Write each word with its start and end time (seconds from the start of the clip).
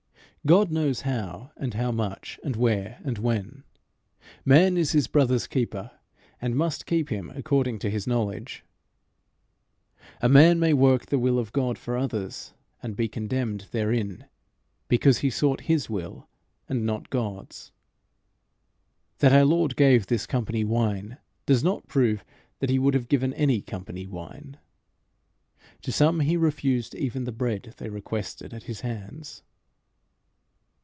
God 0.43 0.71
knows 0.71 1.01
how 1.01 1.51
and 1.55 1.75
how 1.75 1.91
much, 1.91 2.39
and 2.43 2.55
where 2.55 2.99
and 3.03 3.19
when: 3.19 3.63
man 4.43 4.75
is 4.75 4.91
his 4.93 5.05
brother's 5.05 5.45
keeper, 5.45 5.91
and 6.41 6.55
must 6.55 6.87
keep 6.87 7.09
him 7.09 7.29
according 7.35 7.77
to 7.77 7.91
his 7.91 8.07
knowledge. 8.07 8.65
A 10.19 10.27
man 10.27 10.59
may 10.59 10.73
work 10.73 11.05
the 11.05 11.19
will 11.19 11.37
of 11.37 11.51
God 11.51 11.77
for 11.77 11.95
others, 11.95 12.55
and 12.81 12.95
be 12.95 13.07
condemned 13.07 13.67
therein 13.69 14.25
because 14.87 15.19
he 15.19 15.29
sought 15.29 15.61
his 15.69 15.85
own 15.89 15.93
will 15.93 16.29
and 16.67 16.87
not 16.87 17.11
God's. 17.11 17.71
That 19.19 19.33
our 19.33 19.45
Lord 19.45 19.75
gave 19.75 20.07
this 20.07 20.25
company 20.25 20.63
wine, 20.63 21.19
does 21.45 21.63
not 21.63 21.87
prove 21.87 22.25
that 22.57 22.71
he 22.71 22.79
would 22.79 22.95
have 22.95 23.09
given 23.09 23.31
any 23.35 23.61
company 23.61 24.07
wine. 24.07 24.57
To 25.83 25.91
some 25.91 26.21
he 26.21 26.35
refused 26.35 26.95
even 26.95 27.25
the 27.25 27.31
bread 27.31 27.75
they 27.77 27.89
requested 27.91 28.55
at 28.55 28.63
his 28.63 28.81
hands. 28.81 29.43